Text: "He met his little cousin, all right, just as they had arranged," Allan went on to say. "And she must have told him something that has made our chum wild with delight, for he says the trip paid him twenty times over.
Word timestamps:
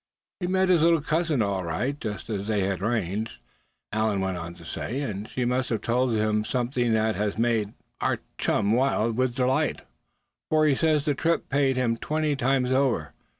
"He 0.39 0.47
met 0.47 0.69
his 0.69 0.81
little 0.81 1.01
cousin, 1.03 1.43
all 1.43 1.63
right, 1.63 1.99
just 1.99 2.27
as 2.27 2.47
they 2.47 2.61
had 2.61 2.81
arranged," 2.81 3.37
Allan 3.91 4.19
went 4.19 4.35
on 4.35 4.55
to 4.55 4.65
say. 4.65 4.99
"And 5.01 5.29
she 5.29 5.45
must 5.45 5.69
have 5.69 5.81
told 5.81 6.15
him 6.15 6.43
something 6.43 6.93
that 6.93 7.15
has 7.15 7.37
made 7.37 7.73
our 7.99 8.17
chum 8.39 8.71
wild 8.71 9.15
with 9.19 9.35
delight, 9.35 9.81
for 10.49 10.65
he 10.65 10.73
says 10.73 11.05
the 11.05 11.13
trip 11.13 11.49
paid 11.49 11.77
him 11.77 11.97
twenty 11.97 12.35
times 12.35 12.71
over. 12.71 13.13